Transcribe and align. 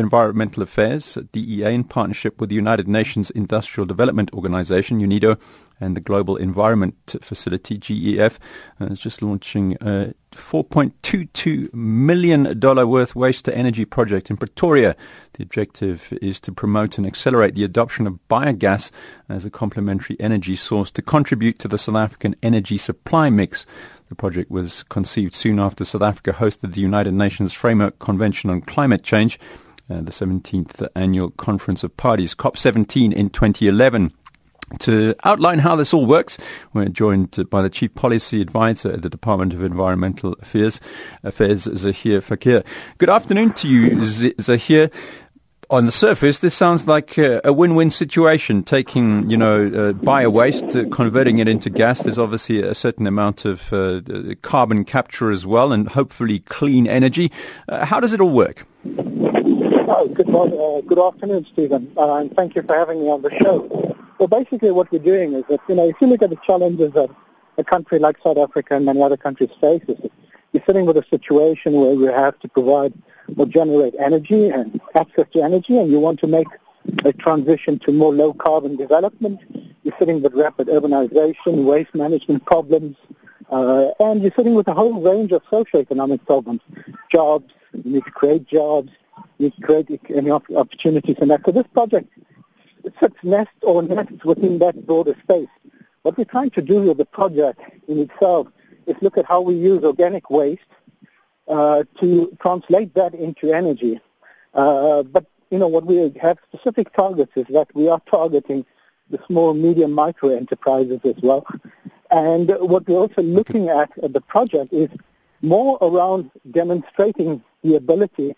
Environmental 0.00 0.62
Affairs, 0.62 1.18
DEA, 1.32 1.74
in 1.74 1.84
partnership 1.84 2.40
with 2.40 2.48
the 2.48 2.54
United 2.54 2.88
Nations 2.88 3.30
Industrial 3.30 3.86
Development 3.86 4.32
Organization, 4.32 5.00
UNIDO, 5.00 5.38
and 5.80 5.96
the 5.96 6.00
Global 6.00 6.36
Environment 6.36 6.94
Facility, 7.20 7.78
GEF, 7.78 8.38
uh, 8.80 8.86
is 8.86 9.00
just 9.00 9.22
launching 9.22 9.76
a 9.80 10.12
$4.22 10.32 11.72
million 11.72 12.60
worth 12.60 13.14
waste 13.14 13.44
to 13.44 13.56
energy 13.56 13.84
project 13.84 14.30
in 14.30 14.36
Pretoria. 14.36 14.96
The 15.34 15.42
objective 15.42 16.12
is 16.20 16.40
to 16.40 16.52
promote 16.52 16.98
and 16.98 17.06
accelerate 17.06 17.54
the 17.54 17.64
adoption 17.64 18.06
of 18.06 18.18
biogas 18.28 18.90
as 19.28 19.44
a 19.44 19.50
complementary 19.50 20.16
energy 20.18 20.56
source 20.56 20.90
to 20.92 21.02
contribute 21.02 21.58
to 21.60 21.68
the 21.68 21.78
South 21.78 21.96
African 21.96 22.34
energy 22.42 22.76
supply 22.76 23.30
mix. 23.30 23.66
The 24.08 24.14
project 24.14 24.50
was 24.50 24.82
conceived 24.84 25.34
soon 25.34 25.58
after 25.58 25.84
South 25.84 26.02
Africa 26.02 26.32
hosted 26.32 26.72
the 26.72 26.80
United 26.80 27.12
Nations 27.12 27.52
Framework 27.52 27.98
Convention 27.98 28.48
on 28.50 28.62
Climate 28.62 29.02
Change 29.02 29.38
uh, 29.90 30.00
the 30.00 30.12
17th 30.12 30.86
Annual 30.94 31.30
Conference 31.30 31.84
of 31.84 31.96
Parties, 31.96 32.34
COP17 32.34 33.12
in 33.12 33.30
2011. 33.30 34.12
To 34.80 35.14
outline 35.24 35.60
how 35.60 35.76
this 35.76 35.94
all 35.94 36.04
works, 36.04 36.36
we're 36.74 36.90
joined 36.90 37.48
by 37.48 37.62
the 37.62 37.70
Chief 37.70 37.94
Policy 37.94 38.42
Advisor 38.42 38.92
at 38.92 39.00
the 39.00 39.08
Department 39.08 39.54
of 39.54 39.64
Environmental 39.64 40.34
Affairs, 40.42 40.78
Affairs 41.22 41.62
Zahir 41.62 42.20
Fakir. 42.20 42.62
Good 42.98 43.08
afternoon 43.08 43.54
to 43.54 43.68
you, 43.68 44.04
Zahir 44.04 44.90
on 45.70 45.84
the 45.86 45.92
surface, 45.92 46.38
this 46.38 46.54
sounds 46.54 46.86
like 46.86 47.18
a, 47.18 47.52
win-win 47.52 47.90
situation. 47.90 48.62
Taking, 48.62 49.28
you 49.28 49.36
know, 49.36 49.66
uh, 49.66 49.92
bio 49.92 50.30
waste, 50.30 50.74
uh, 50.74 50.88
converting 50.90 51.38
it 51.38 51.48
into 51.48 51.68
gas. 51.68 52.02
There's 52.02 52.18
obviously 52.18 52.62
a 52.62 52.74
certain 52.74 53.06
amount 53.06 53.44
of 53.44 53.72
uh, 53.72 54.00
carbon 54.40 54.84
capture 54.84 55.30
as 55.30 55.46
well, 55.46 55.72
and 55.72 55.88
hopefully 55.88 56.40
clean 56.40 56.86
energy. 56.86 57.30
Uh, 57.68 57.84
how 57.84 58.00
does 58.00 58.14
it 58.14 58.20
all 58.20 58.30
work? 58.30 58.66
Good 59.88 60.28
morning, 60.28 60.60
uh, 60.60 60.82
good 60.82 60.98
afternoon, 60.98 61.46
Stephen, 61.50 61.90
uh, 61.96 62.16
and 62.16 62.36
thank 62.36 62.54
you 62.54 62.60
for 62.60 62.74
having 62.74 63.00
me 63.00 63.08
on 63.08 63.22
the 63.22 63.34
show. 63.36 63.96
Well, 64.18 64.28
basically, 64.28 64.70
what 64.70 64.92
we're 64.92 64.98
doing 64.98 65.32
is 65.32 65.44
that, 65.48 65.60
you 65.66 65.76
know, 65.76 65.88
if 65.88 65.96
you 66.02 66.08
look 66.08 66.20
at 66.20 66.28
the 66.28 66.36
challenges 66.36 66.92
that 66.92 67.08
a 67.56 67.64
country 67.64 67.98
like 67.98 68.18
South 68.22 68.36
Africa 68.36 68.76
and 68.76 68.84
many 68.84 69.00
other 69.00 69.16
countries 69.16 69.48
faces, 69.62 69.98
you're 70.52 70.62
sitting 70.66 70.84
with 70.84 70.98
a 70.98 71.04
situation 71.08 71.72
where 71.72 71.94
you 71.94 72.04
have 72.04 72.38
to 72.40 72.48
provide 72.48 72.92
or 73.38 73.46
generate 73.46 73.94
energy 73.98 74.50
and 74.50 74.78
access 74.94 75.24
to 75.32 75.40
energy, 75.42 75.78
and 75.78 75.90
you 75.90 75.98
want 75.98 76.20
to 76.20 76.26
make 76.26 76.48
a 77.06 77.12
transition 77.14 77.78
to 77.78 77.90
more 77.90 78.14
low-carbon 78.14 78.76
development. 78.76 79.40
You're 79.84 79.96
sitting 79.98 80.20
with 80.20 80.34
rapid 80.34 80.68
urbanization, 80.68 81.64
waste 81.64 81.94
management 81.94 82.44
problems, 82.44 82.94
uh, 83.50 83.88
and 84.00 84.20
you're 84.20 84.32
sitting 84.36 84.54
with 84.54 84.68
a 84.68 84.74
whole 84.74 85.00
range 85.00 85.32
of 85.32 85.40
socio-economic 85.48 86.26
problems. 86.26 86.60
Jobs, 87.10 87.54
you 87.72 87.92
need 87.92 88.04
to 88.04 88.10
create 88.10 88.46
jobs, 88.46 88.90
create 89.62 90.00
any 90.08 90.30
opportunities 90.30 91.16
and 91.20 91.30
that. 91.30 91.42
So 91.44 91.52
this 91.52 91.66
project 91.72 92.08
sits 93.00 93.16
nest 93.22 93.50
or 93.62 93.82
nests 93.82 94.24
within 94.24 94.58
that 94.60 94.86
broader 94.86 95.14
space. 95.22 95.48
What 96.02 96.16
we're 96.16 96.24
trying 96.24 96.50
to 96.50 96.62
do 96.62 96.82
with 96.82 96.98
the 96.98 97.04
project 97.04 97.60
in 97.86 97.98
itself 97.98 98.48
is 98.86 98.96
look 99.00 99.18
at 99.18 99.26
how 99.26 99.40
we 99.40 99.54
use 99.54 99.84
organic 99.84 100.30
waste 100.30 100.62
uh, 101.48 101.84
to 102.00 102.36
translate 102.40 102.94
that 102.94 103.14
into 103.14 103.52
energy. 103.52 104.00
Uh, 104.54 105.02
but, 105.02 105.26
you 105.50 105.58
know, 105.58 105.68
what 105.68 105.84
we 105.84 106.12
have 106.20 106.38
specific 106.50 106.92
targets 106.94 107.32
is 107.36 107.46
that 107.50 107.68
we 107.74 107.88
are 107.88 108.00
targeting 108.10 108.64
the 109.10 109.18
small, 109.26 109.54
medium, 109.54 109.92
micro 109.92 110.30
enterprises 110.30 111.00
as 111.04 111.16
well. 111.22 111.46
And 112.10 112.48
what 112.60 112.86
we're 112.88 112.98
also 112.98 113.22
looking 113.22 113.68
at 113.68 113.90
at 114.02 114.12
the 114.12 114.20
project 114.20 114.72
is 114.72 114.88
more 115.42 115.78
around 115.80 116.30
demonstrating 116.50 117.42
the 117.62 117.76
ability 117.76 118.34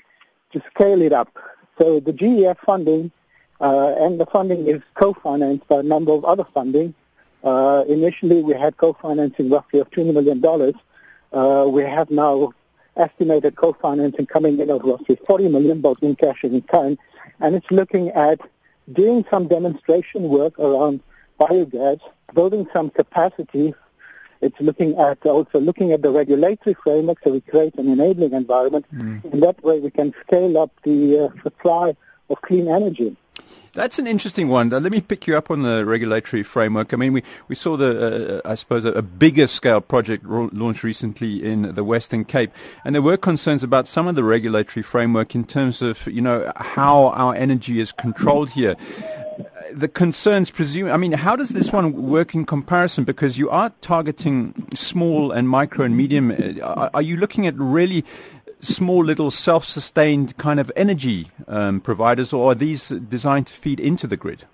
to 0.53 0.63
scale 0.75 1.03
it 1.03 1.13
up. 1.13 1.37
So 1.79 2.01
the 2.01 2.13
GEF 2.13 2.59
funding, 2.59 3.11
uh, 3.61 3.95
and 3.99 4.21
the 4.21 4.27
funding 4.27 4.67
is 4.67 4.83
co-financed 4.95 5.67
by 5.69 5.81
a 5.81 5.83
number 5.83 6.13
of 6.13 6.25
other 6.25 6.45
funding. 6.55 6.95
Uh, 7.43 7.85
initially, 7.89 8.43
we 8.43 8.55
had 8.55 8.77
co-financing 8.77 9.51
roughly 9.51 9.81
of 9.81 9.91
$20 9.91 10.13
million. 10.13 10.75
Uh, 11.33 11.67
we 11.69 11.83
have 11.83 12.11
now 12.11 12.53
estimated 12.97 13.57
co-financing 13.57 14.27
coming 14.27 14.59
in 14.61 14.71
of 14.71 14.83
roughly 14.83 15.17
40 15.27 15.49
million, 15.49 15.81
both 15.81 16.03
in 16.03 16.17
cash 16.17 16.45
and 16.45 16.55
in 16.55 16.63
kind, 16.63 16.99
and 17.41 17.55
it's 17.55 17.71
looking 17.71 18.09
at 18.11 18.41
doing 18.93 19.25
some 19.31 19.47
demonstration 19.47 20.25
work 20.25 20.59
around 20.59 21.01
biogas, 21.39 22.01
building 22.35 22.67
some 22.73 22.91
capacity. 22.91 23.75
It's 24.41 24.59
looking 24.61 24.99
at 24.99 25.25
also 25.27 25.61
looking 25.61 25.93
at 25.93 26.03
the 26.03 26.11
regulatory 26.11 26.75
framework 26.83 27.19
so 27.23 27.33
we 27.33 27.41
create 27.43 27.75
an 27.77 27.89
enabling 27.89 28.33
environment. 28.33 28.87
Mm. 28.95 29.33
In 29.33 29.41
that 29.41 29.63
way, 29.63 29.81
we 29.81 29.91
can 29.91 30.15
scale 30.27 30.57
up 30.59 30.71
the 30.83 31.27
uh, 31.27 31.43
supply 31.43 31.95
of 32.31 32.41
clean 32.43 32.69
energy. 32.69 33.17
That's 33.73 34.01
an 34.01 34.09
interesting 34.09 34.49
one. 34.49 34.73
Uh, 34.73 34.81
let 34.81 34.91
me 34.91 35.01
pick 35.01 35.29
you 35.29 35.37
up 35.37 35.49
on 35.49 35.63
the 35.63 35.85
regulatory 35.85 36.43
framework. 36.43 36.93
I 36.93 36.97
mean, 36.97 37.13
we, 37.13 37.23
we 37.47 37.55
saw 37.55 37.77
the, 37.77 38.41
uh, 38.45 38.51
I 38.51 38.57
suppose, 38.57 38.85
a, 38.85 38.93
a, 38.93 39.03
bigger 39.03 39.47
scale 39.47 39.81
project 39.81 40.25
ro- 40.25 40.51
launched 40.53 40.83
recently 40.83 41.45
in 41.45 41.75
the 41.77 41.85
Western 41.85 42.25
Cape, 42.25 42.51
and 42.85 42.97
there 42.97 43.03
were 43.03 43.17
concerns 43.17 43.63
about 43.63 43.87
some 43.87 44.09
of 44.09 44.17
the 44.17 44.25
regulatory 44.25 44.83
framework 44.83 45.37
in 45.37 45.45
terms 45.45 45.83
of, 45.83 46.05
you 46.09 46.21
know, 46.21 46.53
how 46.57 47.09
our 47.11 47.35
energy 47.37 47.79
is 47.79 47.93
controlled 47.93 48.51
here. 48.51 48.75
The 49.73 49.89
concerns 49.89 50.51
presume, 50.51 50.91
I 50.91 50.97
mean, 50.97 51.13
how 51.13 51.37
does 51.37 51.51
this 51.51 51.73
one 51.73 52.09
work 52.09 52.35
in 52.35 52.45
comparison? 52.45 53.05
Because 53.05 53.39
you 53.39 53.51
are 53.51 53.71
targeting 53.81 54.69
small 54.75 55.33
and 55.33 55.49
micro 55.49 55.85
and 55.85 55.97
medium. 55.97 56.31
Uh, 56.31 56.91
are, 56.93 57.03
you 57.03 57.17
looking 57.17 57.47
at 57.47 57.55
really 57.57 58.05
small 58.61 59.05
little 59.05 59.31
self-sustained 59.31 60.37
kind 60.37 60.61
of 60.61 60.71
energy 60.77 61.31
um, 61.49 61.81
providers, 61.81 62.33
or 62.33 62.53
are 62.53 62.55
these 62.55 62.89
designed 62.89 63.47
to 63.49 63.55
feed 63.55 63.81
into 63.81 64.07
the 64.07 64.17
grid? 64.17 64.45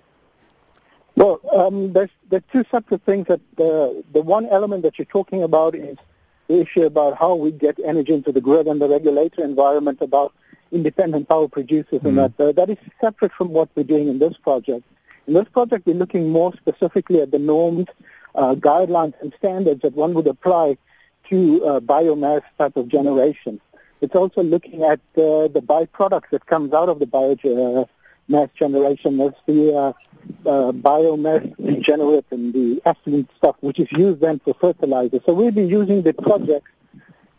Well, 1.15 1.41
um, 1.51 1.93
there's, 1.93 2.11
there's 2.29 2.43
two 2.51 2.63
separate 2.69 3.01
things. 3.03 3.27
That 3.27 3.41
the, 3.55 4.03
the 4.13 4.21
one 4.21 4.45
element 4.47 4.83
that 4.83 4.99
you're 4.99 5.05
talking 5.05 5.41
about 5.41 5.73
is 5.73 5.97
the 6.47 6.61
issue 6.61 6.83
about 6.83 7.17
how 7.17 7.35
we 7.35 7.51
get 7.51 7.79
energy 7.83 8.13
into 8.13 8.31
the 8.31 8.41
grid 8.41 8.67
and 8.67 8.81
the 8.81 8.87
regulatory 8.87 9.47
environment 9.47 10.01
about 10.01 10.33
independent 10.71 11.27
power 11.27 11.47
producers 11.47 12.01
mm. 12.01 12.05
and 12.05 12.17
that. 12.17 12.39
Uh, 12.39 12.51
that 12.51 12.69
is 12.69 12.77
separate 13.01 13.31
from 13.33 13.49
what 13.49 13.69
we're 13.75 13.83
doing 13.83 14.07
in 14.07 14.19
this 14.19 14.35
project. 14.37 14.83
In 15.27 15.33
this 15.33 15.47
project, 15.49 15.85
we're 15.85 15.95
looking 15.95 16.29
more 16.29 16.53
specifically 16.55 17.21
at 17.21 17.31
the 17.31 17.39
norms, 17.39 17.87
uh, 18.35 18.55
guidelines, 18.55 19.13
and 19.21 19.33
standards 19.37 19.81
that 19.81 19.93
one 19.93 20.13
would 20.13 20.27
apply 20.27 20.77
to 21.29 21.65
uh, 21.65 21.79
biomass 21.79 22.43
type 22.57 22.77
of 22.77 22.87
generation. 22.87 23.59
It's 23.99 24.15
also 24.15 24.43
looking 24.43 24.83
at 24.83 24.99
uh, 25.17 25.47
the 25.47 25.61
byproducts 25.61 26.29
that 26.31 26.45
comes 26.45 26.73
out 26.73 26.87
of 26.87 26.99
the 26.99 27.07
biomass 27.07 28.53
generation. 28.53 29.17
That's 29.17 29.39
the 29.45 29.73
uh, 29.73 29.93
uh, 30.45 30.71
biomass 30.71 31.53
regenerate 31.57 32.25
and 32.31 32.53
the 32.53 32.81
effluent 32.85 33.29
stuff, 33.37 33.55
which 33.61 33.79
is 33.79 33.91
used 33.91 34.21
then 34.21 34.39
for 34.39 34.53
fertilizer. 34.53 35.19
So 35.25 35.33
we'll 35.33 35.51
be 35.51 35.65
using 35.65 36.03
the 36.03 36.13
project 36.13 36.67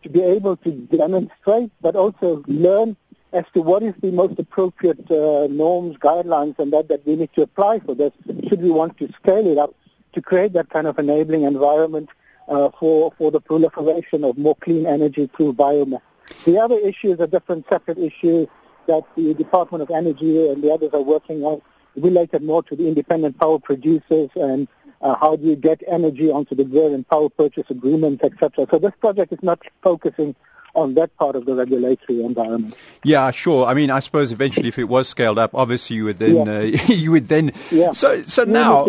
to 0.03 0.09
be 0.09 0.23
able 0.23 0.57
to 0.59 0.71
demonstrate, 0.71 1.71
but 1.81 1.97
also 1.97 2.43
learn 2.47 2.97
as 3.33 3.45
to 3.55 3.61
what 3.61 3.83
is 3.83 3.95
the 4.01 4.11
most 4.11 4.39
appropriate 4.39 5.11
uh, 5.11 5.47
norms, 5.51 5.97
guidelines, 5.99 6.59
and 6.59 6.73
that, 6.73 6.89
that 6.89 7.07
we 7.07 7.17
need 7.17 7.31
to 7.35 7.43
apply 7.43 7.79
for 7.81 7.95
this 7.95 8.13
should 8.49 8.63
we 8.63 8.71
want 8.71 8.97
to 8.99 9.09
scale 9.21 9.47
it 9.47 9.59
up 9.59 9.75
to 10.15 10.23
create 10.23 10.53
that 10.55 10.71
kind 10.71 10.87
of 10.87 10.99
enabling 10.99 11.43
environment 11.43 12.09
uh, 12.49 12.71
for, 12.79 13.13
for 13.19 13.31
the 13.31 13.41
proliferation 13.41 14.25
of 14.25 14.39
more 14.39 14.57
clean 14.57 14.87
energy 14.87 15.29
through 15.37 15.53
biomass. 15.53 16.01
The 16.45 16.59
other 16.59 16.79
issue 16.79 17.13
is 17.13 17.21
a 17.21 17.27
different 17.27 17.67
separate 17.69 17.99
issue 17.99 18.47
that 18.87 19.03
the 19.17 19.35
Department 19.35 19.83
of 19.83 19.91
Energy 19.91 20.49
and 20.49 20.63
the 20.63 20.73
others 20.73 20.91
are 20.95 21.03
working 21.03 21.43
on 21.43 21.61
related 21.97 22.43
more 22.43 22.63
to 22.63 22.77
the 22.77 22.89
independent 22.89 23.39
power 23.39 23.59
producers 23.59 24.31
and 24.37 24.69
uh, 25.03 25.15
how 25.21 25.37
do 25.37 25.45
you 25.45 25.57
get 25.57 25.83
energy 25.87 26.31
onto 26.31 26.55
the 26.55 26.65
grid 26.65 26.93
and 26.93 27.07
power 27.09 27.29
purchase 27.29 27.65
agreements, 27.71 28.25
etc. 28.25 28.67
So 28.71 28.79
this 28.79 28.93
project 29.01 29.33
is 29.33 29.43
not 29.43 29.61
focusing 29.83 30.35
on 30.75 30.95
that 30.95 31.15
part 31.17 31.37
of 31.37 31.47
the 31.47 31.55
regulatory 31.55 32.23
environment. 32.23 32.75
Yeah, 33.05 33.31
sure. 33.31 33.67
I 33.67 33.75
mean, 33.75 33.91
I 33.91 34.01
suppose 34.01 34.33
eventually, 34.33 34.69
if 34.69 34.79
it 34.79 34.85
was 34.85 35.09
scaled 35.09 35.39
up, 35.39 35.55
obviously 35.55 35.97
you 35.97 36.05
would 36.05 36.19
then 36.19 36.47
yeah. 36.47 36.53
uh, 36.53 36.61
you 36.93 37.13
would 37.13 37.29
then. 37.29 37.53
Yeah. 37.71 37.91
So 37.93 38.23
so 38.23 38.43
you 38.43 38.53
now. 38.53 38.87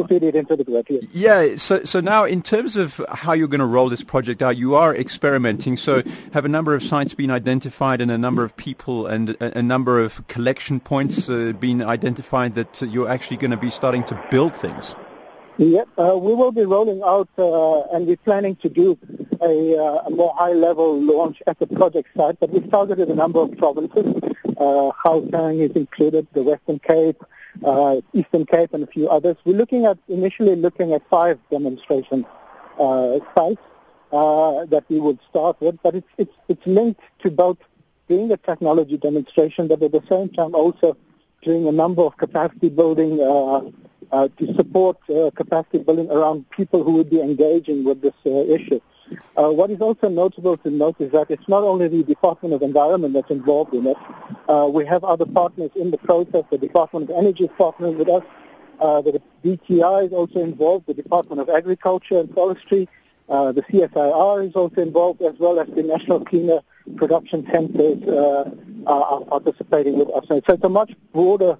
Yeah. 1.11 1.55
So 1.55 1.83
so 1.83 1.99
now, 1.99 2.25
in 2.25 2.41
terms 2.41 2.75
of 2.75 3.01
how 3.09 3.33
you're 3.33 3.47
going 3.47 3.59
to 3.59 3.65
roll 3.65 3.89
this 3.89 4.03
project 4.03 4.41
out, 4.41 4.57
you 4.57 4.75
are 4.75 4.95
experimenting. 4.95 5.77
So 5.77 6.03
have 6.33 6.45
a 6.45 6.49
number 6.49 6.75
of 6.75 6.83
sites 6.83 7.13
been 7.13 7.31
identified, 7.31 8.01
and 8.01 8.11
a 8.11 8.17
number 8.17 8.43
of 8.43 8.55
people 8.57 9.07
and 9.07 9.31
a, 9.41 9.59
a 9.59 9.63
number 9.63 9.99
of 9.99 10.25
collection 10.27 10.79
points 10.79 11.29
uh, 11.29 11.53
been 11.59 11.81
identified 11.81 12.55
that 12.55 12.81
you're 12.81 13.09
actually 13.09 13.37
going 13.37 13.51
to 13.51 13.57
be 13.57 13.69
starting 13.69 14.03
to 14.05 14.27
build 14.31 14.55
things. 14.55 14.95
Yep, 15.59 15.89
uh, 15.97 16.17
we 16.17 16.33
will 16.35 16.53
be 16.53 16.63
rolling 16.63 17.01
out, 17.03 17.27
uh, 17.37 17.81
and 17.93 18.07
we're 18.07 18.15
planning 18.15 18.55
to 18.61 18.69
do 18.69 18.97
a, 19.41 19.77
uh, 19.77 20.03
a, 20.05 20.09
more 20.09 20.33
high-level 20.37 21.01
launch 21.03 21.43
at 21.47 21.59
the 21.59 21.67
project 21.67 22.07
site. 22.15 22.39
But 22.39 22.51
we've 22.51 22.71
targeted 22.71 23.09
a 23.09 23.13
number 23.13 23.41
of 23.41 23.57
provinces. 23.57 24.05
Uh, 24.55 24.91
Gauteng 25.03 25.59
is 25.59 25.71
included, 25.71 26.27
the 26.31 26.43
Western 26.43 26.79
Cape, 26.79 27.21
uh, 27.65 27.99
Eastern 28.13 28.45
Cape, 28.45 28.73
and 28.73 28.85
a 28.85 28.87
few 28.87 29.09
others. 29.09 29.35
We're 29.43 29.57
looking 29.57 29.85
at 29.85 29.97
initially 30.07 30.55
looking 30.55 30.93
at 30.93 31.01
five 31.09 31.37
demonstration 31.51 32.25
uh, 32.79 33.19
sites 33.35 33.61
uh, 34.13 34.63
that 34.67 34.85
we 34.87 35.01
would 35.01 35.19
start 35.29 35.59
with, 35.59 35.77
but 35.83 35.93
it's 35.93 36.07
it's 36.17 36.35
it's 36.47 36.65
linked 36.67 37.01
to 37.23 37.29
both 37.29 37.57
doing 38.07 38.31
a 38.31 38.37
technology 38.37 38.95
demonstration, 38.95 39.67
but 39.67 39.83
at 39.83 39.91
the 39.91 40.03
same 40.09 40.29
time 40.29 40.55
also 40.55 40.95
doing 41.43 41.67
a 41.67 41.71
number 41.73 42.03
of 42.03 42.15
capacity 42.15 42.69
building 42.69 43.19
uh, 44.11 44.27
to 44.37 44.53
support 44.55 44.97
uh, 45.09 45.29
capacity 45.35 45.79
building 45.79 46.09
around 46.09 46.49
people 46.49 46.83
who 46.83 46.93
would 46.93 47.09
be 47.09 47.21
engaging 47.21 47.83
with 47.83 48.01
this 48.01 48.13
uh, 48.25 48.29
issue. 48.29 48.79
Uh, 49.37 49.49
what 49.49 49.71
is 49.71 49.79
also 49.81 50.07
notable 50.07 50.57
to 50.57 50.69
note 50.69 50.95
is 50.99 51.11
that 51.11 51.29
it's 51.29 51.47
not 51.47 51.63
only 51.63 51.87
the 51.87 52.03
Department 52.03 52.53
of 52.53 52.61
Environment 52.61 53.13
that's 53.13 53.31
involved 53.31 53.73
in 53.73 53.87
it. 53.87 53.97
Uh, 54.47 54.69
we 54.71 54.85
have 54.85 55.03
other 55.03 55.25
partners 55.25 55.71
in 55.75 55.91
the 55.91 55.97
process. 55.97 56.43
The 56.51 56.57
Department 56.57 57.09
of 57.09 57.17
Energy 57.17 57.45
is 57.45 57.49
partnering 57.51 57.97
with 57.97 58.09
us. 58.09 58.23
Uh, 58.79 59.01
the 59.01 59.21
DTI 59.43 60.07
is 60.07 60.13
also 60.13 60.39
involved. 60.39 60.87
The 60.87 60.93
Department 60.93 61.41
of 61.41 61.49
Agriculture 61.49 62.19
and 62.19 62.33
Forestry. 62.33 62.87
The 63.27 63.63
CSIR 63.69 64.47
is 64.47 64.55
also 64.55 64.81
involved, 64.81 65.21
as 65.21 65.35
well 65.37 65.59
as 65.59 65.67
the 65.67 65.83
National 65.83 66.23
Cleaner 66.25 66.61
Production 66.95 67.45
Centers 67.51 68.01
uh, 68.07 68.49
are 68.87 69.21
participating 69.21 69.97
with 69.97 70.09
us. 70.09 70.25
So 70.27 70.37
it's 70.37 70.63
a 70.63 70.69
much 70.69 70.93
broader 71.13 71.57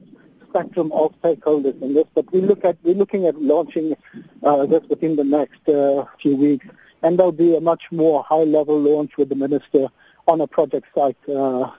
spectrum 0.49 0.91
of 0.91 1.13
stakeholders 1.21 1.81
in 1.81 1.93
this, 1.93 2.05
but 2.15 2.31
we 2.33 2.41
look 2.41 2.65
at 2.65 2.77
we're 2.83 2.95
looking 2.95 3.25
at 3.25 3.39
launching 3.41 3.95
uh, 4.43 4.65
this 4.65 4.83
within 4.89 5.15
the 5.15 5.23
next 5.23 5.67
uh, 5.69 6.05
few 6.19 6.35
weeks 6.35 6.65
and 7.03 7.17
there'll 7.17 7.31
be 7.31 7.55
a 7.55 7.61
much 7.61 7.91
more 7.91 8.23
high-level 8.23 8.79
launch 8.79 9.17
with 9.17 9.29
the 9.29 9.35
minister 9.35 9.87
on 10.27 10.41
a 10.41 10.47
project 10.47 10.87
site. 10.95 11.17
Uh, 11.27 11.71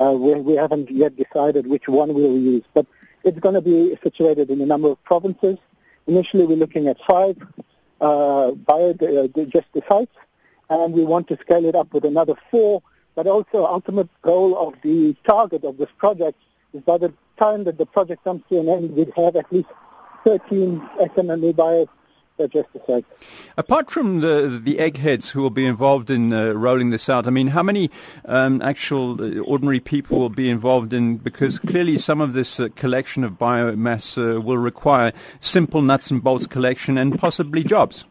uh, 0.00 0.12
we, 0.12 0.34
we 0.34 0.54
haven't 0.54 0.90
yet 0.90 1.14
decided 1.16 1.66
which 1.66 1.88
one 1.88 2.12
we'll 2.14 2.38
use, 2.38 2.64
but 2.74 2.86
it's 3.24 3.38
going 3.38 3.54
to 3.54 3.60
be 3.60 3.96
situated 4.02 4.50
in 4.50 4.60
a 4.60 4.66
number 4.66 4.88
of 4.88 5.02
provinces. 5.04 5.58
Initially, 6.06 6.46
we're 6.46 6.56
looking 6.56 6.88
at 6.88 6.96
five 7.06 7.36
uh, 8.00 8.50
biodigester 8.52 9.76
uh, 9.76 9.88
sites, 9.88 10.16
and 10.70 10.94
we 10.94 11.04
want 11.04 11.28
to 11.28 11.38
scale 11.38 11.64
it 11.66 11.74
up 11.74 11.92
with 11.92 12.04
another 12.04 12.34
four. 12.50 12.82
But 13.14 13.26
also, 13.26 13.66
ultimate 13.66 14.08
goal 14.22 14.56
of 14.66 14.74
the 14.82 15.14
target 15.26 15.64
of 15.64 15.76
this 15.76 15.90
project 15.98 16.38
is 16.72 16.80
by 16.80 16.96
the 16.96 17.12
time 17.38 17.64
that 17.64 17.78
the 17.78 17.86
project 17.86 18.24
comes 18.24 18.42
to 18.48 18.60
an 18.60 18.68
end, 18.68 18.94
we'd 18.94 19.12
have 19.16 19.36
at 19.36 19.50
least 19.52 19.68
13 20.24 20.80
SMME 21.00 21.88
just 22.48 22.68
a 22.88 23.04
Apart 23.56 23.90
from 23.90 24.20
the 24.20 24.60
the 24.62 24.78
eggheads 24.78 25.30
who 25.30 25.42
will 25.42 25.50
be 25.50 25.66
involved 25.66 26.10
in 26.10 26.32
uh, 26.32 26.52
rolling 26.52 26.90
this 26.90 27.08
out, 27.08 27.26
I 27.26 27.30
mean, 27.30 27.48
how 27.48 27.62
many 27.62 27.90
um, 28.24 28.60
actual 28.62 29.20
uh, 29.22 29.40
ordinary 29.42 29.80
people 29.80 30.18
will 30.18 30.28
be 30.28 30.50
involved 30.50 30.92
in? 30.92 31.18
Because 31.18 31.58
clearly, 31.58 31.98
some 31.98 32.20
of 32.20 32.32
this 32.32 32.58
uh, 32.58 32.68
collection 32.74 33.24
of 33.24 33.32
biomass 33.32 34.16
uh, 34.18 34.40
will 34.40 34.58
require 34.58 35.12
simple 35.40 35.82
nuts 35.82 36.10
and 36.10 36.22
bolts 36.22 36.46
collection 36.46 36.98
and 36.98 37.18
possibly 37.18 37.62
jobs. 37.62 38.06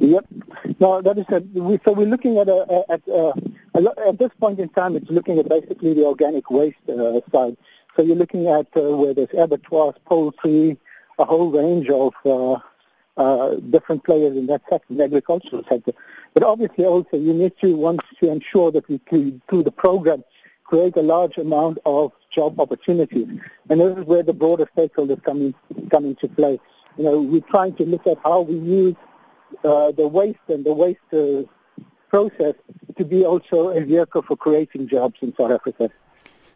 Yep. 0.00 0.26
No, 0.80 1.00
that 1.02 1.18
is 1.18 1.26
a, 1.30 1.40
we, 1.60 1.78
so 1.84 1.92
we're 1.92 2.06
looking 2.06 2.38
at 2.38 2.48
a, 2.48 2.84
at 2.88 3.06
a, 3.08 3.32
at 4.08 4.18
this 4.18 4.30
point 4.40 4.58
in 4.58 4.68
time, 4.70 4.96
it's 4.96 5.10
looking 5.10 5.38
at 5.38 5.48
basically 5.48 5.94
the 5.94 6.04
organic 6.04 6.50
waste 6.50 6.76
uh, 6.88 7.20
side. 7.32 7.56
So 7.98 8.04
you're 8.04 8.14
looking 8.14 8.46
at 8.46 8.68
uh, 8.76 8.96
where 8.96 9.12
there's 9.12 9.34
abattoirs, 9.36 9.96
poultry, 10.04 10.78
a 11.18 11.24
whole 11.24 11.50
range 11.50 11.90
of 11.90 12.14
uh, 13.16 13.56
different 13.70 14.04
players 14.04 14.36
in 14.36 14.46
that 14.46 14.62
sector, 14.70 14.94
the 14.94 15.02
agricultural 15.02 15.64
sector. 15.68 15.90
But 16.32 16.44
obviously 16.44 16.84
also 16.84 17.16
you 17.16 17.34
need 17.34 17.54
to 17.60 17.74
want 17.74 18.02
to 18.20 18.30
ensure 18.30 18.70
that 18.70 18.88
we 18.88 18.98
through 19.08 19.64
the 19.64 19.72
program, 19.72 20.22
create 20.62 20.96
a 20.96 21.02
large 21.02 21.38
amount 21.38 21.78
of 21.84 22.12
job 22.30 22.60
opportunities. 22.60 23.26
And 23.68 23.80
this 23.80 23.98
is 23.98 24.04
where 24.04 24.22
the 24.22 24.32
broader 24.32 24.68
stakeholders 24.76 25.20
come, 25.24 25.40
in, 25.40 25.88
come 25.90 26.04
into 26.04 26.28
play. 26.28 26.60
You 26.98 27.04
know, 27.04 27.20
we're 27.20 27.40
trying 27.40 27.74
to 27.76 27.84
look 27.84 28.06
at 28.06 28.18
how 28.22 28.42
we 28.42 28.58
use 28.58 28.94
uh, 29.64 29.90
the 29.90 30.06
waste 30.06 30.38
and 30.46 30.64
the 30.64 30.72
waste 30.72 31.00
uh, 31.12 31.42
process 32.10 32.54
to 32.96 33.04
be 33.04 33.24
also 33.24 33.70
a 33.70 33.80
vehicle 33.80 34.22
for 34.22 34.36
creating 34.36 34.86
jobs 34.86 35.16
in 35.20 35.34
South 35.36 35.50
Africa. 35.50 35.90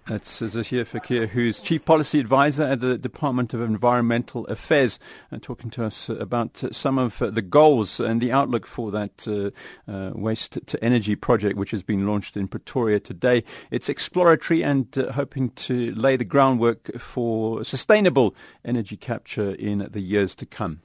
That's 0.09 0.45
Zahir 0.45 0.85
Fakir, 0.85 1.29
who's 1.29 1.61
Chief 1.61 1.85
Policy 1.85 2.19
Advisor 2.19 2.65
at 2.65 2.81
the 2.81 2.99
Department 2.99 3.55
of 3.55 3.61
Environmental 3.61 4.45
Affairs, 4.49 4.99
uh, 5.31 5.39
talking 5.41 5.71
to 5.71 5.85
us 5.85 6.09
about 6.09 6.61
some 6.73 6.99
of 6.99 7.19
the 7.21 7.41
goals 7.41 8.01
and 8.01 8.21
the 8.21 8.33
outlook 8.33 8.67
for 8.67 8.91
that 8.91 9.29
uh, 9.29 9.91
uh, 9.91 10.11
waste 10.13 10.59
to 10.67 10.85
energy 10.85 11.15
project, 11.15 11.57
which 11.57 11.71
has 11.71 11.85
been 11.85 12.05
launched 12.05 12.37
in 12.37 12.49
Pretoria 12.49 12.99
today. 12.99 13.45
It's 13.71 13.89
exploratory 13.89 14.65
and 14.65 14.87
uh, 14.99 15.13
hoping 15.13 15.51
to 15.51 15.95
lay 15.95 16.17
the 16.17 16.25
groundwork 16.25 16.99
for 16.99 17.63
sustainable 17.63 18.35
energy 18.65 18.97
capture 18.97 19.53
in 19.53 19.87
the 19.89 20.01
years 20.01 20.35
to 20.35 20.47
come. 20.47 20.81